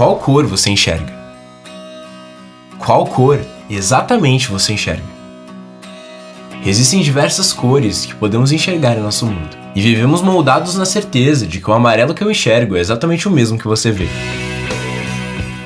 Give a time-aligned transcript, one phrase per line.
[0.00, 1.12] Qual cor você enxerga?
[2.78, 5.04] Qual cor exatamente você enxerga?
[6.64, 11.60] Existem diversas cores que podemos enxergar em nosso mundo, e vivemos moldados na certeza de
[11.60, 14.08] que o amarelo que eu enxergo é exatamente o mesmo que você vê.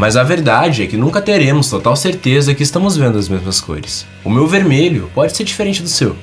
[0.00, 4.04] Mas a verdade é que nunca teremos total certeza que estamos vendo as mesmas cores.
[4.24, 6.16] O meu vermelho pode ser diferente do seu,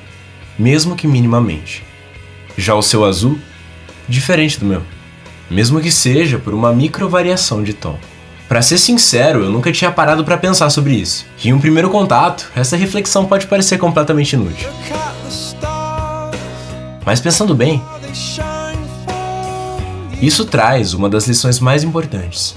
[0.58, 1.82] mesmo que minimamente.
[2.58, 3.38] Já o seu azul,
[4.06, 4.82] diferente do meu,
[5.52, 7.98] mesmo que seja por uma micro variação de tom.
[8.48, 11.24] Para ser sincero, eu nunca tinha parado para pensar sobre isso.
[11.42, 14.68] E em um primeiro contato, essa reflexão pode parecer completamente inútil.
[17.04, 17.82] Mas pensando bem,
[20.20, 22.54] isso traz uma das lições mais importantes.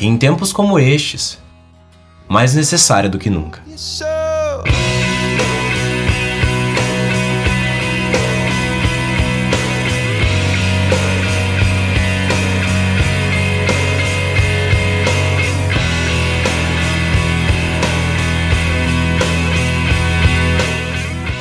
[0.00, 1.38] E em tempos como estes,
[2.28, 3.60] mais necessária do que nunca.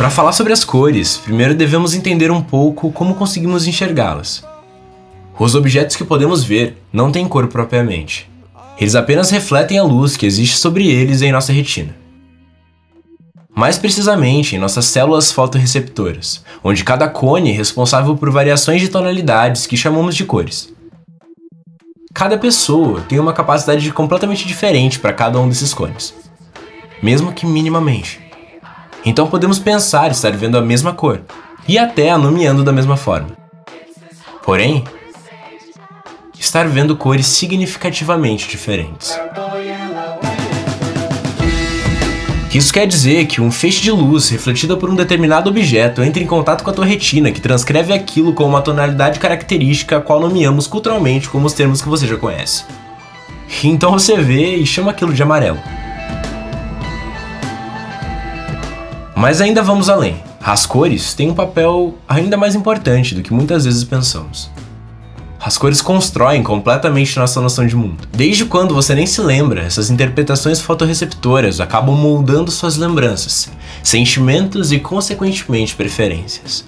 [0.08, 4.42] Para falar sobre as cores, primeiro devemos entender um pouco como conseguimos enxergá-las.
[5.38, 8.32] Os objetos que podemos ver não têm cor propriamente.
[8.80, 11.94] Eles apenas refletem a luz que existe sobre eles em nossa retina.
[13.54, 19.68] Mais precisamente em nossas células fotorreceptoras, onde cada cone é responsável por variações de tonalidades
[19.68, 20.74] que chamamos de cores.
[22.14, 26.14] Cada pessoa tem uma capacidade completamente diferente para cada um desses cones,
[27.04, 28.26] mesmo que minimamente.
[29.08, 31.22] Então podemos pensar estar vendo a mesma cor,
[31.66, 33.30] e até a nomeando da mesma forma.
[34.44, 34.84] Porém,
[36.38, 39.18] estar vendo cores significativamente diferentes.
[42.54, 46.28] Isso quer dizer que um feixe de luz refletida por um determinado objeto entra em
[46.28, 50.68] contato com a tua retina, que transcreve aquilo com uma tonalidade característica a qual nomeamos
[50.68, 52.66] culturalmente como os termos que você já conhece.
[53.64, 55.60] Então você vê e chama aquilo de amarelo.
[59.18, 60.22] Mas ainda vamos além.
[60.40, 64.48] As cores têm um papel ainda mais importante do que muitas vezes pensamos.
[65.40, 68.08] As cores constroem completamente nossa noção de mundo.
[68.16, 73.50] Desde quando você nem se lembra, essas interpretações fotorreceptoras acabam moldando suas lembranças,
[73.82, 76.64] sentimentos e, consequentemente, preferências.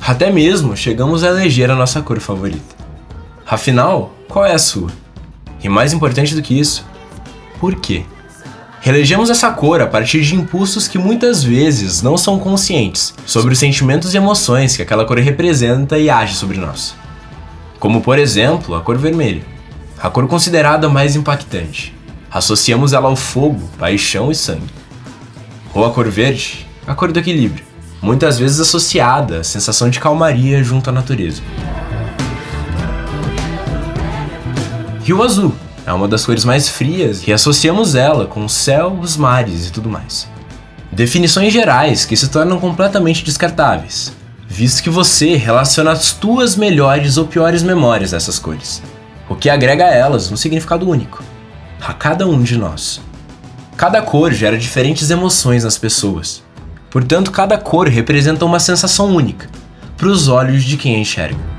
[0.00, 2.76] Até mesmo chegamos a eleger a nossa cor favorita.
[3.44, 4.92] Afinal, qual é a sua?
[5.60, 6.86] E mais importante do que isso,
[7.58, 8.04] por quê?
[8.86, 13.58] Relegemos essa cor a partir de impulsos que muitas vezes não são conscientes sobre os
[13.58, 16.94] sentimentos e emoções que aquela cor representa e age sobre nós.
[17.80, 19.42] Como, por exemplo, a cor vermelha,
[20.00, 21.96] a cor considerada mais impactante.
[22.30, 24.70] Associamos ela ao fogo, paixão e sangue.
[25.74, 27.64] Ou a cor verde, a cor do equilíbrio,
[28.00, 31.42] muitas vezes associada à sensação de calmaria junto à natureza.
[35.04, 38.98] E o azul, é uma das cores mais frias e associamos ela com o céu,
[39.00, 40.28] os mares e tudo mais.
[40.90, 44.12] Definições gerais que se tornam completamente descartáveis,
[44.48, 48.82] visto que você relaciona as tuas melhores ou piores memórias dessas cores,
[49.28, 51.22] o que agrega a elas um significado único,
[51.80, 53.00] a cada um de nós.
[53.76, 56.42] Cada cor gera diferentes emoções nas pessoas,
[56.90, 59.48] portanto, cada cor representa uma sensação única
[59.96, 61.55] para os olhos de quem a enxerga.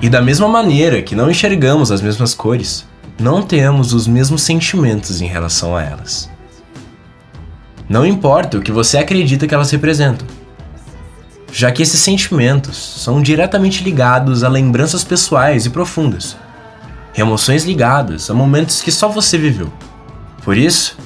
[0.00, 2.86] E da mesma maneira que não enxergamos as mesmas cores,
[3.18, 6.30] não temos os mesmos sentimentos em relação a elas.
[7.88, 10.26] Não importa o que você acredita que elas representam,
[11.50, 16.36] já que esses sentimentos são diretamente ligados a lembranças pessoais e profundas,
[17.16, 19.72] emoções ligadas a momentos que só você viveu.
[20.44, 20.96] Por isso,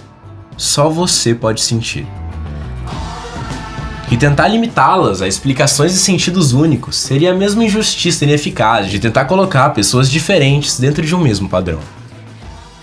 [0.59, 2.06] só você pode sentir.
[4.12, 9.24] E tentar limitá-las a explicações e sentidos únicos seria a mesma injustiça ineficaz de tentar
[9.24, 11.80] colocar pessoas diferentes dentro de um mesmo padrão.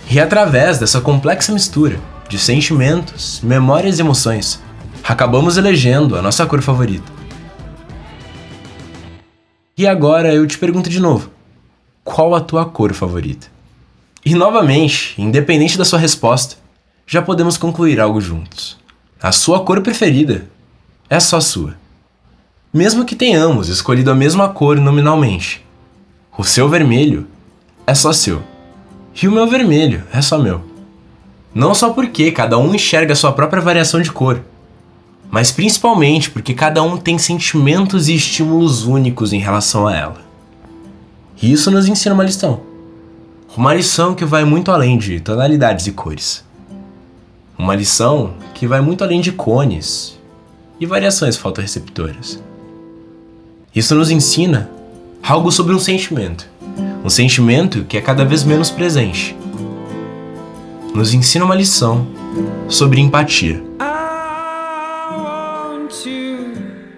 [0.10, 4.60] E através dessa complexa mistura de sentimentos, memórias e emoções,
[5.04, 7.12] acabamos elegendo a nossa cor favorita.
[9.78, 11.30] E agora eu te pergunto de novo:
[12.04, 13.46] qual a tua cor favorita?
[14.26, 16.56] E novamente, independente da sua resposta,
[17.06, 18.80] já podemos concluir algo juntos.
[19.22, 20.48] A sua cor preferida
[21.10, 21.76] é só sua.
[22.72, 25.66] Mesmo que tenhamos escolhido a mesma cor nominalmente,
[26.38, 27.26] o seu vermelho
[27.88, 28.44] é só seu.
[29.20, 30.62] E o meu vermelho é só meu.
[31.54, 34.42] Não só porque cada um enxerga sua própria variação de cor,
[35.32, 40.22] mas principalmente porque cada um tem sentimentos e estímulos únicos em relação a ela.
[41.42, 42.62] E isso nos ensina uma lição.
[43.58, 46.44] Uma lição que vai muito além de tonalidades e cores.
[47.58, 50.19] Uma lição que vai muito além de cones
[50.80, 52.42] e variações fotorreceptoras.
[53.76, 54.70] Isso nos ensina
[55.22, 56.48] algo sobre um sentimento,
[57.04, 59.36] um sentimento que é cada vez menos presente.
[60.94, 62.08] Nos ensina uma lição
[62.68, 63.64] sobre empatia.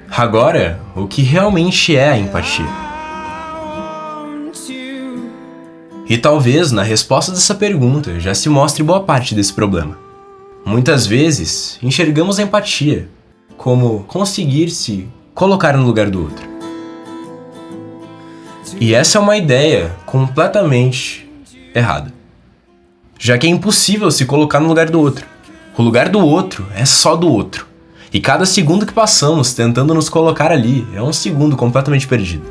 [0.10, 2.68] Agora, o que realmente é a empatia?
[6.08, 9.98] E talvez na resposta dessa pergunta já se mostre boa parte desse problema.
[10.66, 13.08] Muitas vezes enxergamos a empatia
[13.62, 16.50] como conseguir se colocar no lugar do outro.
[18.80, 21.30] E essa é uma ideia completamente
[21.76, 22.12] errada.
[23.20, 25.28] Já que é impossível se colocar no lugar do outro.
[25.78, 27.68] O lugar do outro é só do outro.
[28.12, 32.44] E cada segundo que passamos tentando nos colocar ali é um segundo completamente perdido.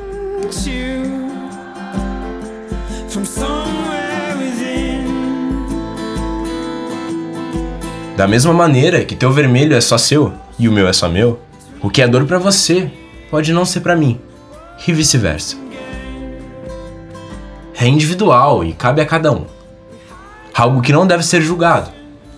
[8.21, 11.39] Da mesma maneira que teu vermelho é só seu e o meu é só meu,
[11.81, 12.87] o que é dor para você
[13.31, 14.21] pode não ser para mim,
[14.87, 15.57] e vice-versa.
[17.73, 19.47] É individual e cabe a cada um.
[20.53, 21.89] Algo que não deve ser julgado,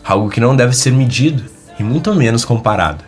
[0.06, 1.44] algo que não deve ser medido
[1.78, 3.04] e muito menos comparado.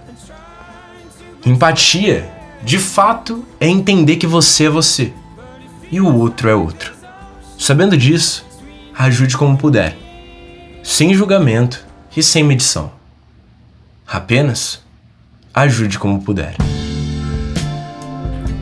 [1.45, 2.29] Empatia,
[2.61, 5.13] de fato, é entender que você é você
[5.89, 6.91] e o outro é outro.
[7.57, 8.45] Sabendo disso,
[8.97, 9.95] ajude como puder,
[10.83, 11.84] sem julgamento
[12.15, 12.91] e sem medição.
[14.07, 14.81] Apenas
[15.53, 16.55] ajude como puder.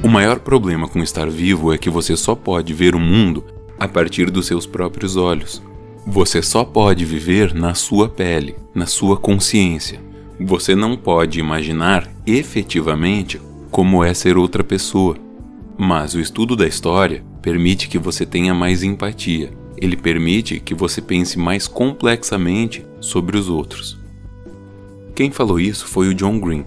[0.03, 3.43] O maior problema com estar vivo é que você só pode ver o mundo
[3.79, 5.61] a partir dos seus próprios olhos.
[6.05, 10.01] Você só pode viver na sua pele, na sua consciência.
[10.39, 13.41] Você não pode imaginar efetivamente
[13.71, 15.15] como é ser outra pessoa.
[15.77, 19.51] Mas o estudo da história permite que você tenha mais empatia.
[19.83, 23.99] Ele permite que você pense mais complexamente sobre os outros.
[25.13, 26.65] Quem falou isso foi o John Green.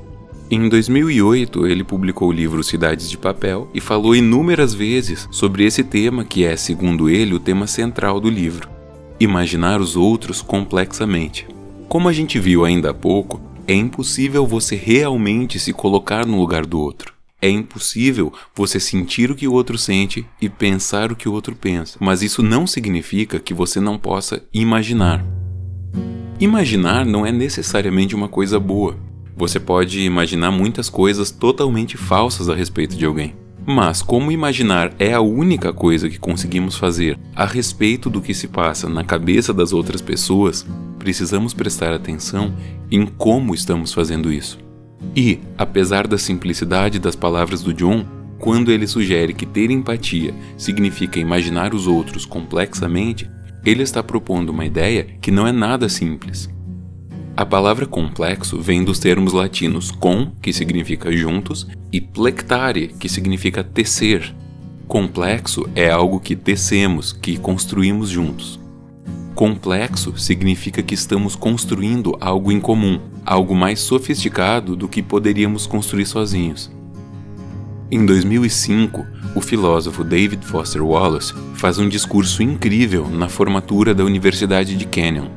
[0.50, 5.82] Em 2008, ele publicou o livro Cidades de Papel e falou inúmeras vezes sobre esse
[5.82, 8.68] tema que é, segundo ele, o tema central do livro:
[9.18, 11.46] imaginar os outros complexamente.
[11.88, 16.66] Como a gente viu ainda há pouco, é impossível você realmente se colocar no lugar
[16.66, 17.15] do outro.
[17.46, 21.54] É impossível você sentir o que o outro sente e pensar o que o outro
[21.54, 25.24] pensa, mas isso não significa que você não possa imaginar.
[26.40, 28.96] Imaginar não é necessariamente uma coisa boa.
[29.36, 33.36] Você pode imaginar muitas coisas totalmente falsas a respeito de alguém.
[33.64, 38.48] Mas, como imaginar é a única coisa que conseguimos fazer a respeito do que se
[38.48, 40.66] passa na cabeça das outras pessoas,
[40.98, 42.52] precisamos prestar atenção
[42.90, 44.65] em como estamos fazendo isso.
[45.14, 48.04] E, apesar da simplicidade das palavras do John,
[48.38, 53.30] quando ele sugere que ter empatia significa imaginar os outros complexamente,
[53.64, 56.48] ele está propondo uma ideia que não é nada simples.
[57.36, 63.62] A palavra complexo vem dos termos latinos com, que significa juntos, e plectare, que significa
[63.62, 64.34] tecer.
[64.86, 68.58] Complexo é algo que tecemos, que construímos juntos.
[69.36, 76.06] Complexo significa que estamos construindo algo em comum, algo mais sofisticado do que poderíamos construir
[76.06, 76.72] sozinhos.
[77.90, 79.04] Em 2005,
[79.34, 85.28] o filósofo David Foster Wallace faz um discurso incrível na formatura da Universidade de Canyon.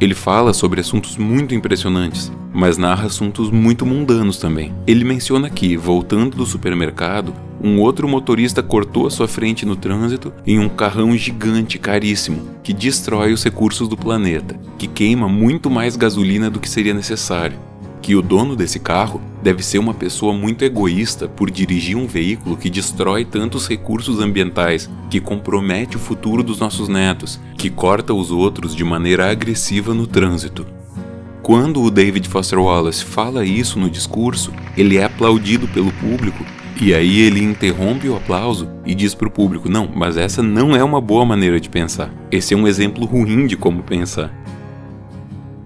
[0.00, 4.74] Ele fala sobre assuntos muito impressionantes, mas narra assuntos muito mundanos também.
[4.84, 7.32] Ele menciona que, voltando do supermercado,
[7.62, 12.72] um outro motorista cortou a sua frente no trânsito em um carrão gigante caríssimo que
[12.72, 17.58] destrói os recursos do planeta, que queima muito mais gasolina do que seria necessário
[18.08, 22.56] que o dono desse carro deve ser uma pessoa muito egoísta por dirigir um veículo
[22.56, 28.30] que destrói tantos recursos ambientais, que compromete o futuro dos nossos netos, que corta os
[28.30, 30.66] outros de maneira agressiva no trânsito.
[31.42, 36.44] Quando o David Foster Wallace fala isso no discurso, ele é aplaudido pelo público
[36.80, 40.76] e aí ele interrompe o aplauso e diz para o público: não, mas essa não
[40.76, 42.10] é uma boa maneira de pensar.
[42.30, 44.32] Esse é um exemplo ruim de como pensar.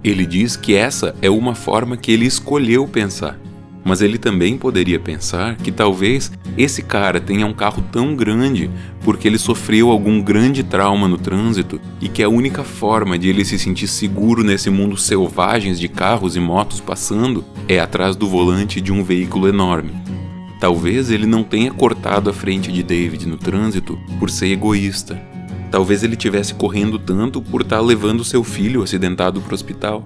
[0.02, 3.38] Ele diz que essa é uma forma que ele escolheu pensar.
[3.84, 9.26] Mas ele também poderia pensar que talvez esse cara tenha um carro tão grande porque
[9.26, 13.58] ele sofreu algum grande trauma no trânsito e que a única forma de ele se
[13.58, 18.92] sentir seguro nesse mundo selvagem de carros e motos passando é atrás do volante de
[18.92, 20.11] um veículo enorme.
[20.62, 25.20] Talvez ele não tenha cortado a frente de David no trânsito por ser egoísta,
[25.72, 30.04] Talvez ele tivesse correndo tanto por estar tá levando seu filho acidentado para o hospital.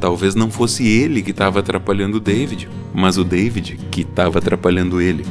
[0.00, 5.26] Talvez não fosse ele que estava atrapalhando David, mas o David que estava atrapalhando ele.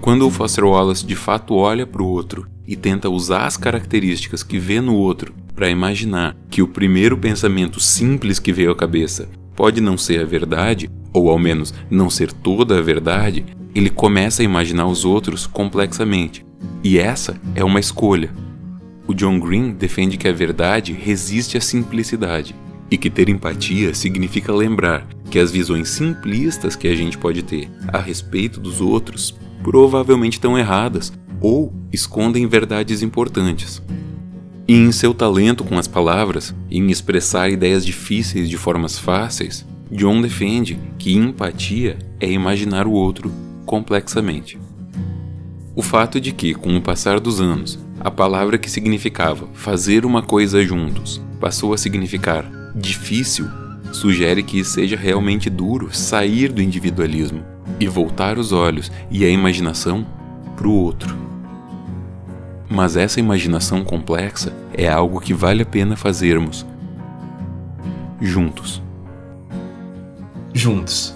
[0.00, 4.42] Quando o Foster Wallace de fato olha para o outro e tenta usar as características
[4.42, 9.28] que vê no outro para imaginar que o primeiro pensamento simples que veio à cabeça
[9.54, 13.44] pode não ser a verdade, ou ao menos não ser toda a verdade,
[13.78, 16.44] ele começa a imaginar os outros complexamente
[16.82, 18.34] E essa é uma escolha.
[19.06, 22.56] O John Green defende que a verdade resiste à simplicidade
[22.90, 27.70] e que ter empatia significa lembrar que as visões simplistas que a gente pode ter
[27.86, 33.80] a respeito dos outros provavelmente estão erradas ou escondem verdades importantes.
[34.66, 40.20] E em seu talento com as palavras, em expressar ideias difíceis de formas fáceis, John
[40.20, 43.32] defende que empatia é imaginar o outro
[43.68, 44.58] complexamente.
[45.76, 50.22] O fato de que, com o passar dos anos, a palavra que significava fazer uma
[50.22, 53.46] coisa juntos passou a significar difícil
[53.92, 57.44] sugere que seja realmente duro sair do individualismo
[57.78, 60.06] e voltar os olhos e a imaginação
[60.56, 61.14] para o outro.
[62.70, 66.64] Mas essa imaginação complexa é algo que vale a pena fazermos
[68.18, 68.82] juntos.
[70.54, 71.14] Juntos.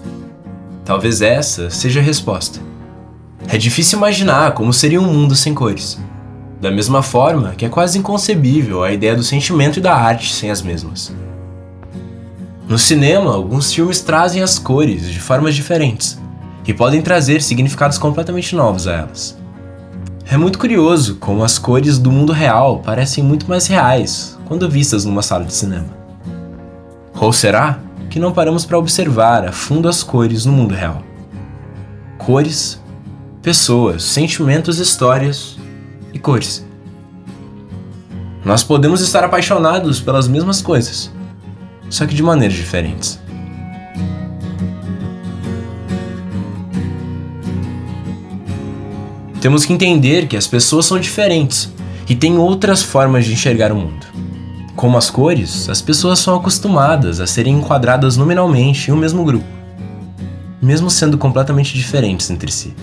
[0.84, 2.60] Talvez essa seja a resposta.
[3.48, 5.98] É difícil imaginar como seria um mundo sem cores.
[6.60, 10.50] Da mesma forma que é quase inconcebível a ideia do sentimento e da arte sem
[10.50, 11.14] as mesmas.
[12.68, 16.18] No cinema, alguns filmes trazem as cores de formas diferentes
[16.66, 19.36] e podem trazer significados completamente novos a elas.
[20.30, 25.04] É muito curioso como as cores do mundo real parecem muito mais reais quando vistas
[25.04, 25.88] numa sala de cinema.
[27.20, 27.78] Ou será
[28.12, 31.02] que não paramos para observar a fundo as cores no mundo real?
[32.18, 32.78] Cores,
[33.40, 35.56] pessoas, sentimentos, histórias
[36.12, 36.62] e cores.
[38.44, 41.10] Nós podemos estar apaixonados pelas mesmas coisas,
[41.88, 43.18] só que de maneiras diferentes.
[49.40, 51.72] Temos que entender que as pessoas são diferentes
[52.06, 54.11] e têm outras formas de enxergar o mundo.
[54.82, 59.44] Como as cores, as pessoas são acostumadas a serem enquadradas nominalmente em um mesmo grupo,
[60.60, 62.74] mesmo sendo completamente diferentes entre si.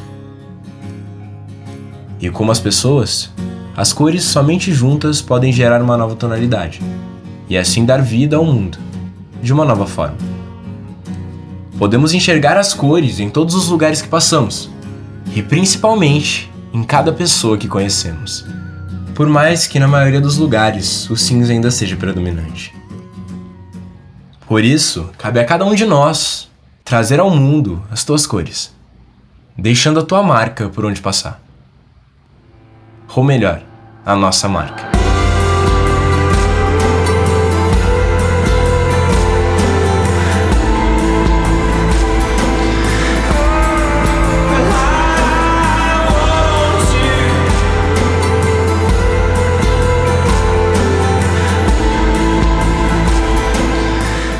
[2.17, 3.29] E como as pessoas,
[3.75, 6.79] as cores somente juntas podem gerar uma nova tonalidade
[7.49, 8.77] e assim dar vida ao mundo
[9.43, 10.15] de uma nova forma.
[11.77, 14.69] Podemos enxergar as cores em todos os lugares que passamos,
[15.35, 18.45] e principalmente em cada pessoa que conhecemos.
[19.19, 22.73] Por mais que na maioria dos lugares o cinza ainda seja predominante.
[24.47, 26.49] Por isso, cabe a cada um de nós
[26.85, 28.73] trazer ao mundo as tuas cores,
[29.57, 31.41] deixando a tua marca por onde passar.
[33.13, 33.61] Ou melhor,
[34.05, 34.98] a nossa marca.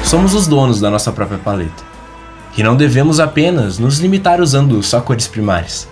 [0.09, 1.83] Somos os donos da nossa própria paleta.
[2.57, 5.87] E não devemos apenas nos limitar usando só cores primárias.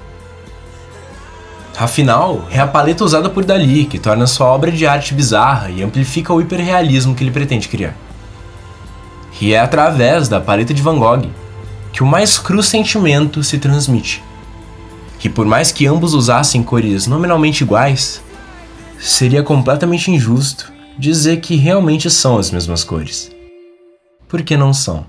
[1.78, 5.84] Afinal, é a paleta usada por Dali que torna sua obra de arte bizarra e
[5.84, 7.96] amplifica o hiperrealismo que ele pretende criar.
[9.40, 11.30] E é através da paleta de Van Gogh
[11.94, 14.24] que o mais cru sentimento se transmite.
[15.24, 18.20] E por mais que ambos usassem cores nominalmente iguais,
[18.98, 23.37] seria completamente injusto dizer que realmente são as mesmas cores
[24.28, 25.06] porque não são.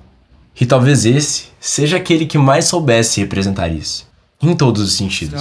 [0.61, 4.07] E talvez esse seja aquele que mais soubesse representar isso,
[4.43, 5.41] em todos os sentidos.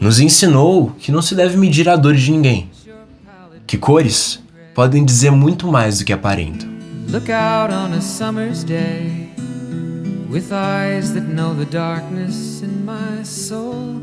[0.00, 2.70] Nos ensinou que não se deve medir a dor de ninguém,
[3.66, 4.40] que cores
[4.74, 6.68] podem dizer muito mais do que aparentam.
[7.08, 9.30] Look out on a summer's day
[10.28, 14.02] with eyes that know the darkness in my soul.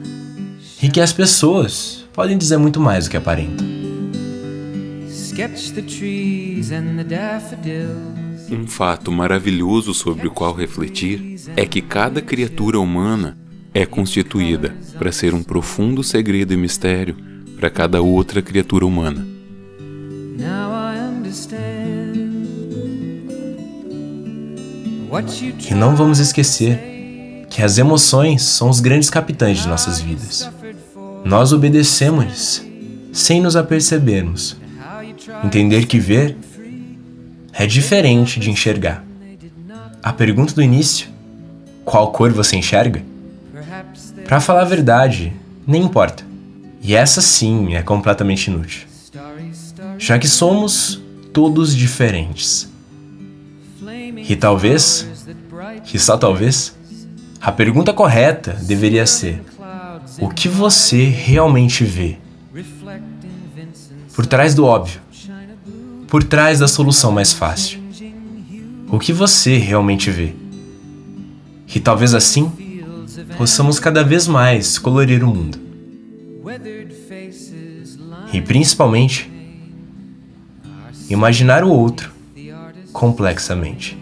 [0.82, 3.81] E que as pessoas podem dizer muito mais do que aparentam.
[8.52, 13.38] Um fato maravilhoso sobre o qual refletir é que cada criatura humana
[13.74, 17.16] é constituída para ser um profundo segredo e mistério
[17.56, 19.26] para cada outra criatura humana.
[25.70, 30.50] E não vamos esquecer que as emoções são os grandes capitães de nossas vidas.
[31.24, 32.64] Nós obedecemos
[33.12, 34.61] sem nos apercebermos
[35.44, 36.38] Entender que ver
[37.54, 39.04] é diferente de enxergar.
[40.02, 41.08] A pergunta do início,
[41.86, 43.04] qual cor você enxerga?
[44.26, 45.34] Para falar a verdade,
[45.66, 46.26] nem importa.
[46.82, 48.88] E essa sim é completamente inútil.
[49.98, 51.02] Já que somos
[51.34, 52.70] todos diferentes.
[54.28, 55.08] E talvez,
[55.94, 56.76] e só talvez,
[57.40, 59.42] a pergunta correta deveria ser:
[60.20, 62.18] o que você realmente vê?
[64.16, 65.02] Por trás do óbvio
[66.12, 67.80] por trás da solução mais fácil.
[68.90, 70.34] O que você realmente vê?
[71.74, 72.52] E talvez assim
[73.38, 75.58] possamos cada vez mais colorir o mundo.
[78.34, 79.32] E principalmente,
[81.10, 82.12] imaginar o outro
[82.92, 83.98] complexamente.